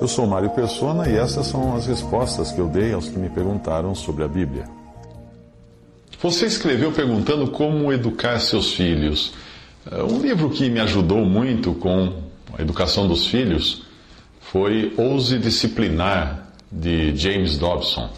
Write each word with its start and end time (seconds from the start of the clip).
Eu 0.00 0.08
sou 0.08 0.26
Mário 0.26 0.48
Persona 0.50 1.06
e 1.06 1.16
essas 1.16 1.46
são 1.46 1.76
as 1.76 1.86
respostas 1.86 2.50
que 2.50 2.58
eu 2.58 2.66
dei 2.66 2.94
aos 2.94 3.08
que 3.08 3.18
me 3.18 3.28
perguntaram 3.28 3.94
sobre 3.94 4.24
a 4.24 4.28
Bíblia. 4.28 4.64
Você 6.22 6.46
escreveu 6.46 6.90
perguntando 6.90 7.50
como 7.50 7.92
educar 7.92 8.38
seus 8.40 8.72
filhos. 8.72 9.34
Uh, 9.86 10.14
Um 10.14 10.20
livro 10.20 10.48
que 10.48 10.70
me 10.70 10.80
ajudou 10.80 11.26
muito 11.26 11.74
com 11.74 12.22
a 12.56 12.62
educação 12.62 13.06
dos 13.06 13.26
filhos 13.26 13.82
foi 14.40 14.94
Ouse 14.96 15.38
Disciplinar, 15.38 16.48
de 16.72 17.14
James 17.16 17.58
Dobson. 17.58 18.08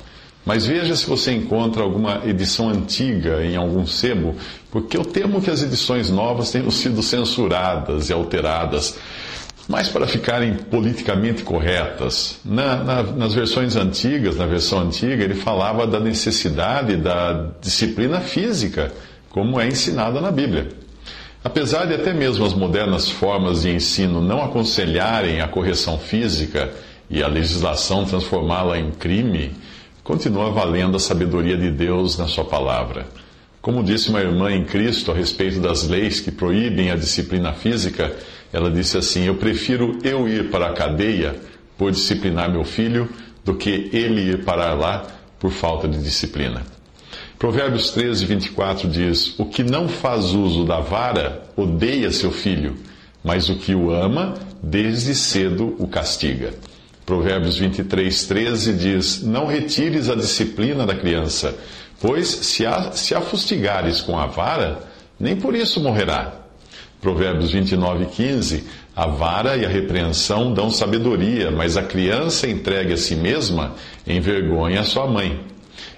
Mas 0.46 0.64
veja 0.64 0.94
se 0.94 1.06
você 1.06 1.32
encontra 1.32 1.82
alguma 1.82 2.22
edição 2.24 2.68
antiga 2.68 3.44
em 3.44 3.56
algum 3.56 3.86
sebo, 3.86 4.36
porque 4.70 4.96
eu 4.96 5.04
temo 5.04 5.42
que 5.42 5.50
as 5.50 5.62
edições 5.62 6.08
novas 6.08 6.50
tenham 6.50 6.70
sido 6.70 7.02
censuradas 7.02 8.08
e 8.08 8.12
alteradas, 8.12 8.96
mas 9.70 9.88
para 9.88 10.04
ficarem 10.04 10.54
politicamente 10.54 11.44
corretas. 11.44 12.40
Na- 12.44 12.82
na- 12.82 13.02
nas 13.04 13.32
versões 13.32 13.76
antigas, 13.76 14.34
na 14.36 14.44
versão 14.44 14.80
antiga, 14.80 15.22
ele 15.22 15.36
falava 15.36 15.86
da 15.86 16.00
necessidade 16.00 16.96
da 16.96 17.50
disciplina 17.60 18.20
física, 18.20 18.90
como 19.28 19.60
é 19.60 19.68
ensinada 19.68 20.20
na 20.20 20.32
Bíblia. 20.32 20.70
Apesar 21.44 21.86
de 21.86 21.94
até 21.94 22.12
mesmo 22.12 22.44
as 22.44 22.52
modernas 22.52 23.08
formas 23.08 23.62
de 23.62 23.70
ensino 23.70 24.20
não 24.20 24.42
aconselharem 24.42 25.40
a 25.40 25.46
correção 25.46 25.96
física 26.00 26.72
e 27.08 27.22
a 27.22 27.28
legislação 27.28 28.04
transformá-la 28.04 28.76
em 28.76 28.90
crime, 28.90 29.52
continua 30.02 30.50
valendo 30.50 30.96
a 30.96 31.00
sabedoria 31.00 31.56
de 31.56 31.70
Deus 31.70 32.18
na 32.18 32.26
Sua 32.26 32.44
palavra. 32.44 33.06
Como 33.62 33.84
disse 33.84 34.08
uma 34.08 34.20
irmã 34.20 34.50
em 34.50 34.64
Cristo 34.64 35.12
a 35.12 35.14
respeito 35.14 35.60
das 35.60 35.86
leis 35.86 36.18
que 36.18 36.32
proíbem 36.32 36.90
a 36.90 36.96
disciplina 36.96 37.52
física, 37.52 38.12
ela 38.52 38.70
disse 38.70 38.96
assim: 38.96 39.24
Eu 39.24 39.36
prefiro 39.36 39.98
eu 40.02 40.28
ir 40.28 40.50
para 40.50 40.68
a 40.68 40.72
cadeia 40.72 41.36
por 41.78 41.90
disciplinar 41.90 42.50
meu 42.50 42.64
filho 42.64 43.08
do 43.44 43.54
que 43.54 43.88
ele 43.92 44.30
ir 44.30 44.44
parar 44.44 44.74
lá 44.74 45.06
por 45.38 45.50
falta 45.50 45.88
de 45.88 46.02
disciplina. 46.02 46.62
Provérbios 47.38 47.90
13, 47.90 48.26
24 48.26 48.88
diz: 48.88 49.34
O 49.38 49.46
que 49.46 49.62
não 49.62 49.88
faz 49.88 50.26
uso 50.34 50.64
da 50.64 50.80
vara 50.80 51.42
odeia 51.56 52.10
seu 52.10 52.30
filho, 52.30 52.76
mas 53.24 53.48
o 53.48 53.56
que 53.56 53.74
o 53.74 53.90
ama, 53.90 54.34
desde 54.62 55.14
cedo 55.14 55.74
o 55.78 55.88
castiga. 55.88 56.52
Provérbios 57.06 57.56
23, 57.56 58.24
13 58.24 58.72
diz: 58.74 59.22
Não 59.22 59.46
retires 59.46 60.10
a 60.10 60.14
disciplina 60.14 60.84
da 60.84 60.94
criança, 60.94 61.56
pois 62.00 62.28
se 62.28 62.66
a, 62.66 62.92
se 62.92 63.14
a 63.14 63.20
fustigares 63.20 64.00
com 64.00 64.18
a 64.18 64.26
vara, 64.26 64.80
nem 65.18 65.34
por 65.34 65.54
isso 65.54 65.80
morrerá. 65.80 66.40
Provérbios 67.00 67.50
29, 67.52 68.06
15: 68.06 68.64
A 68.94 69.06
vara 69.06 69.56
e 69.56 69.64
a 69.64 69.68
repreensão 69.68 70.52
dão 70.52 70.70
sabedoria, 70.70 71.50
mas 71.50 71.76
a 71.76 71.82
criança 71.82 72.46
entregue 72.48 72.92
a 72.92 72.96
si 72.96 73.16
mesma 73.16 73.74
envergonha 74.06 74.80
a 74.80 74.84
sua 74.84 75.06
mãe. 75.06 75.40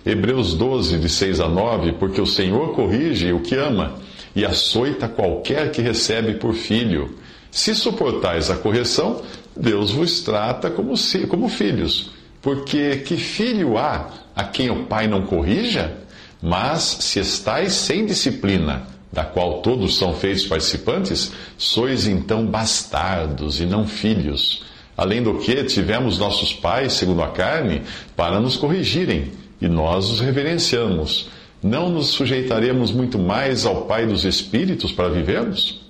Hebreus 0.06 0.54
12, 0.54 0.99
de 0.99 1.09
6 1.09 1.41
a 1.41 1.49
9, 1.49 1.93
porque 1.93 2.21
o 2.21 2.26
Senhor 2.26 2.75
corrige 2.75 3.32
o 3.32 3.41
que 3.41 3.56
ama 3.56 3.94
e 4.34 4.44
açoita 4.44 5.09
qualquer 5.09 5.71
que 5.71 5.82
recebe 5.82 6.34
por 6.34 6.54
filho. 6.54 7.16
Se 7.50 7.75
suportais 7.75 8.50
a 8.50 8.56
correção, 8.56 9.22
Deus 9.56 9.91
vos 9.91 10.21
trata 10.22 10.71
como, 10.71 10.94
como 11.28 11.49
filhos. 11.49 12.10
Porque 12.41 12.97
que 12.97 13.16
filho 13.16 13.76
há 13.76 14.09
a 14.34 14.44
quem 14.44 14.71
o 14.71 14.87
pai 14.87 15.06
não 15.06 15.22
corrija? 15.22 15.99
Mas 16.43 16.82
se 16.82 17.21
estais 17.21 17.72
sem 17.72 18.05
disciplina, 18.05 18.87
da 19.12 19.25
qual 19.25 19.61
todos 19.61 19.99
são 19.99 20.15
feitos 20.15 20.47
participantes, 20.47 21.33
sois 21.59 22.06
então 22.06 22.47
bastardos 22.47 23.61
e 23.61 23.67
não 23.67 23.87
filhos. 23.87 24.65
Além 24.97 25.23
do 25.23 25.39
que, 25.39 25.62
tivemos 25.65 26.19
nossos 26.19 26.53
pais, 26.53 26.95
segundo 26.95 27.23
a 27.23 27.28
carne, 27.28 27.83
para 28.17 28.41
nos 28.41 28.56
corrigirem 28.56 29.33
e 29.61 29.69
nós 29.69 30.11
os 30.11 30.21
reverenciamos. 30.21 31.28
Não 31.62 31.89
nos 31.89 32.09
sujeitaremos 32.09 32.91
muito 32.91 33.19
mais 33.19 33.65
ao 33.65 33.83
Pai 33.83 34.06
dos 34.06 34.25
Espíritos 34.25 34.91
para 34.91 35.09
vivermos? 35.09 35.81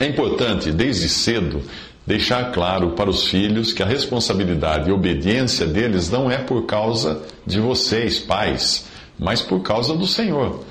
É 0.00 0.06
importante, 0.06 0.72
desde 0.72 1.08
cedo, 1.08 1.62
deixar 2.06 2.50
claro 2.52 2.92
para 2.92 3.10
os 3.10 3.24
filhos 3.24 3.72
que 3.72 3.82
a 3.82 3.86
responsabilidade 3.86 4.88
e 4.88 4.92
obediência 4.92 5.66
deles 5.66 6.10
não 6.10 6.30
é 6.30 6.38
por 6.38 6.66
causa 6.66 7.22
de 7.46 7.60
vocês, 7.60 8.18
pais, 8.18 8.86
mas 9.18 9.40
por 9.40 9.60
causa 9.60 9.94
do 9.94 10.06
Senhor. 10.06 10.64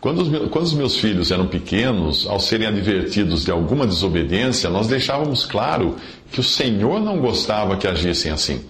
Quando 0.00 0.22
os, 0.22 0.28
meus, 0.28 0.50
quando 0.50 0.64
os 0.64 0.74
meus 0.74 0.96
filhos 0.96 1.30
eram 1.30 1.46
pequenos, 1.46 2.26
ao 2.26 2.38
serem 2.38 2.66
advertidos 2.66 3.44
de 3.44 3.50
alguma 3.50 3.86
desobediência, 3.86 4.68
nós 4.68 4.86
deixávamos 4.86 5.46
claro 5.46 5.96
que 6.30 6.40
o 6.40 6.44
Senhor 6.44 7.00
não 7.00 7.18
gostava 7.18 7.76
que 7.76 7.88
agissem 7.88 8.30
assim. 8.30 8.60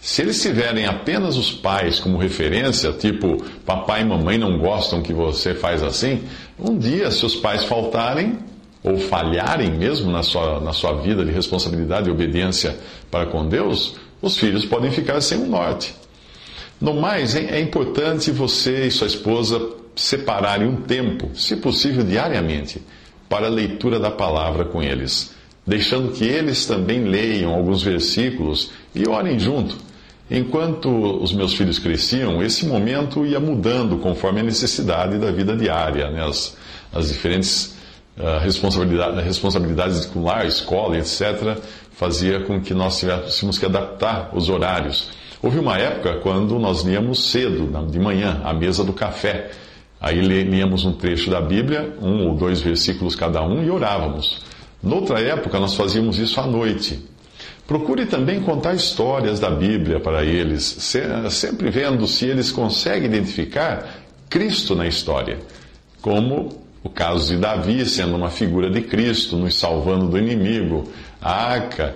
Se 0.00 0.22
eles 0.22 0.40
tiverem 0.40 0.86
apenas 0.86 1.36
os 1.36 1.52
pais 1.52 2.00
como 2.00 2.16
referência, 2.16 2.92
tipo, 2.92 3.44
papai 3.66 4.00
e 4.00 4.04
mamãe 4.04 4.38
não 4.38 4.58
gostam 4.58 5.02
que 5.02 5.12
você 5.12 5.54
faz 5.54 5.82
assim, 5.82 6.22
um 6.58 6.78
dia, 6.78 7.10
se 7.10 7.26
os 7.26 7.36
pais 7.36 7.64
faltarem, 7.64 8.38
ou 8.82 8.96
falharem 8.96 9.70
mesmo 9.72 10.10
na 10.10 10.22
sua, 10.22 10.58
na 10.60 10.72
sua 10.72 10.94
vida 10.94 11.22
de 11.22 11.30
responsabilidade 11.30 12.08
e 12.08 12.12
obediência 12.12 12.78
para 13.10 13.26
com 13.26 13.46
Deus, 13.46 13.96
os 14.22 14.38
filhos 14.38 14.64
podem 14.64 14.90
ficar 14.90 15.20
sem 15.20 15.38
um 15.38 15.46
norte. 15.46 15.94
No 16.80 16.94
mais, 16.94 17.36
é 17.36 17.60
importante 17.60 18.30
você 18.30 18.86
e 18.86 18.90
sua 18.90 19.06
esposa 19.06 19.79
separarem 20.00 20.66
um 20.66 20.76
tempo, 20.76 21.30
se 21.34 21.56
possível 21.56 22.02
diariamente, 22.02 22.80
para 23.28 23.46
a 23.46 23.50
leitura 23.50 24.00
da 24.00 24.10
palavra 24.10 24.64
com 24.64 24.82
eles, 24.82 25.34
deixando 25.66 26.12
que 26.12 26.24
eles 26.24 26.64
também 26.64 27.04
leiam 27.04 27.52
alguns 27.52 27.82
versículos 27.82 28.70
e 28.94 29.06
orem 29.06 29.38
junto. 29.38 29.76
Enquanto 30.30 30.88
os 31.22 31.34
meus 31.34 31.52
filhos 31.52 31.78
cresciam, 31.78 32.42
esse 32.42 32.64
momento 32.64 33.26
ia 33.26 33.38
mudando 33.38 33.98
conforme 33.98 34.40
a 34.40 34.42
necessidade 34.42 35.18
da 35.18 35.30
vida 35.30 35.54
diária, 35.54 36.08
né? 36.10 36.24
as, 36.24 36.56
as 36.92 37.08
diferentes 37.08 37.76
uh, 38.16 38.38
responsabilidades, 38.42 39.22
responsabilidades 39.22 40.10
lar, 40.16 40.46
escola, 40.46 40.96
etc., 40.96 41.58
fazia 41.92 42.40
com 42.40 42.58
que 42.58 42.72
nós 42.72 42.98
tivéssemos 42.98 43.58
que 43.58 43.66
adaptar 43.66 44.30
os 44.34 44.48
horários. 44.48 45.10
Houve 45.42 45.58
uma 45.58 45.76
época 45.76 46.20
quando 46.22 46.58
nós 46.58 46.82
líamos 46.82 47.30
cedo, 47.30 47.68
de 47.90 47.98
manhã, 47.98 48.40
à 48.42 48.54
mesa 48.54 48.82
do 48.82 48.94
café. 48.94 49.50
Aí 50.00 50.20
líamos 50.20 50.84
um 50.84 50.92
trecho 50.92 51.30
da 51.30 51.40
Bíblia, 51.40 51.94
um 52.00 52.28
ou 52.28 52.34
dois 52.34 52.60
versículos 52.60 53.14
cada 53.14 53.42
um, 53.42 53.62
e 53.62 53.70
orávamos. 53.70 54.40
Noutra 54.82 55.20
época, 55.20 55.60
nós 55.60 55.74
fazíamos 55.74 56.18
isso 56.18 56.40
à 56.40 56.46
noite. 56.46 56.98
Procure 57.66 58.06
também 58.06 58.40
contar 58.40 58.74
histórias 58.74 59.38
da 59.38 59.50
Bíblia 59.50 60.00
para 60.00 60.24
eles, 60.24 60.64
sempre 61.30 61.70
vendo 61.70 62.06
se 62.06 62.26
eles 62.26 62.50
conseguem 62.50 63.04
identificar 63.04 64.00
Cristo 64.28 64.74
na 64.74 64.86
história, 64.86 65.38
como 66.00 66.48
o 66.82 66.88
caso 66.88 67.28
de 67.28 67.36
Davi 67.36 67.84
sendo 67.84 68.16
uma 68.16 68.30
figura 68.30 68.70
de 68.70 68.80
Cristo, 68.80 69.36
nos 69.36 69.54
salvando 69.54 70.08
do 70.08 70.18
inimigo, 70.18 70.90
a 71.20 71.30
arca 71.30 71.94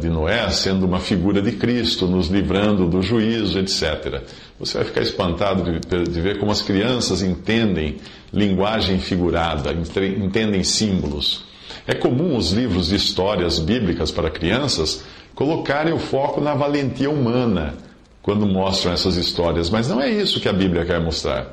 de 0.00 0.08
Noé 0.08 0.50
sendo 0.50 0.84
uma 0.84 0.98
figura 0.98 1.40
de 1.40 1.52
Cristo, 1.52 2.06
nos 2.06 2.28
livrando 2.28 2.88
do 2.88 3.00
juízo, 3.00 3.58
etc. 3.58 4.22
Você 4.58 4.78
vai 4.78 4.86
ficar 4.86 5.02
espantado 5.02 5.62
de, 5.80 6.20
ver 6.20 6.38
como 6.38 6.50
as 6.50 6.60
crianças 6.60 7.22
entendem 7.22 7.96
linguagem 8.32 8.98
figurada, 8.98 9.72
entendem 9.72 10.64
símbolos. 10.64 11.44
É 11.86 11.94
comum 11.94 12.36
os 12.36 12.52
livros 12.52 12.88
de 12.88 12.96
histórias 12.96 13.58
bíblicas 13.58 14.10
para 14.10 14.30
crianças 14.30 15.04
colocarem 15.34 15.92
o 15.92 15.98
foco 15.98 16.40
na 16.40 16.54
valentia 16.54 17.10
humana 17.10 17.74
quando 18.20 18.46
mostram 18.46 18.92
essas 18.92 19.16
histórias, 19.16 19.70
mas 19.70 19.88
não 19.88 20.00
é 20.00 20.08
isso 20.08 20.40
que 20.40 20.48
a 20.48 20.52
Bíblia 20.52 20.84
quer 20.84 21.00
mostrar. 21.00 21.50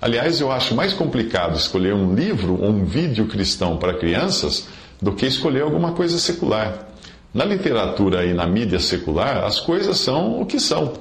Aliás, 0.00 0.40
eu 0.40 0.52
acho 0.52 0.74
mais 0.74 0.92
complicado 0.92 1.56
escolher 1.56 1.94
um 1.94 2.14
livro 2.14 2.60
ou 2.60 2.68
um 2.68 2.84
vídeo 2.84 3.26
cristão 3.26 3.76
para 3.78 3.94
crianças 3.94 4.68
do 5.00 5.12
que 5.12 5.26
escolher 5.26 5.62
alguma 5.62 5.92
coisa 5.92 6.18
secular. 6.18 6.86
Na 7.36 7.44
literatura 7.44 8.24
e 8.24 8.32
na 8.32 8.46
mídia 8.46 8.80
secular, 8.80 9.44
as 9.44 9.60
coisas 9.60 9.98
são 9.98 10.40
o 10.40 10.46
que 10.46 10.58
são, 10.58 10.94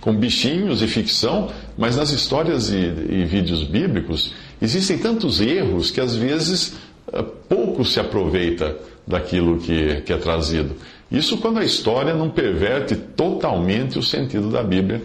com 0.00 0.12
bichinhos 0.12 0.82
e 0.82 0.88
ficção, 0.88 1.48
mas 1.78 1.94
nas 1.96 2.10
histórias 2.10 2.70
e, 2.70 2.74
e 2.76 3.24
vídeos 3.24 3.62
bíblicos 3.62 4.34
existem 4.60 4.98
tantos 4.98 5.40
erros 5.40 5.92
que 5.92 6.00
às 6.00 6.16
vezes 6.16 6.74
eh, 7.12 7.24
pouco 7.48 7.84
se 7.84 8.00
aproveita 8.00 8.76
daquilo 9.06 9.58
que, 9.58 10.00
que 10.00 10.12
é 10.12 10.16
trazido. 10.16 10.74
Isso 11.08 11.38
quando 11.38 11.60
a 11.60 11.64
história 11.64 12.14
não 12.14 12.30
perverte 12.30 12.96
totalmente 12.96 13.96
o 13.96 14.02
sentido 14.02 14.50
da 14.50 14.64
Bíblia, 14.64 15.00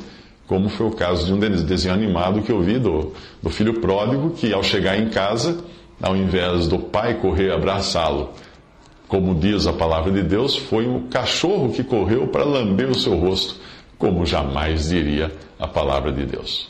como 0.47 0.67
foi 0.67 0.87
o 0.87 0.91
caso 0.91 1.27
de 1.27 1.33
um 1.33 1.37
desenho 1.37 1.93
animado 1.93 2.41
que 2.41 2.51
eu 2.51 2.59
vi 2.59 2.79
do, 2.79 3.13
do 3.39 3.51
filho 3.51 3.79
pródigo, 3.79 4.31
que 4.31 4.51
ao 4.51 4.63
chegar 4.63 4.97
em 4.97 5.09
casa, 5.09 5.59
ao 6.01 6.17
invés 6.17 6.67
do 6.67 6.79
pai 6.79 7.19
correr 7.19 7.51
abraçá-lo, 7.51 8.33
como 9.11 9.35
diz 9.35 9.67
a 9.67 9.73
palavra 9.73 10.09
de 10.09 10.23
Deus, 10.23 10.55
foi 10.55 10.87
o 10.87 11.01
cachorro 11.09 11.73
que 11.73 11.83
correu 11.83 12.27
para 12.27 12.45
lamber 12.45 12.89
o 12.89 12.97
seu 12.97 13.13
rosto, 13.19 13.57
como 13.97 14.25
jamais 14.25 14.87
diria 14.87 15.29
a 15.59 15.67
palavra 15.67 16.13
de 16.13 16.25
Deus. 16.25 16.69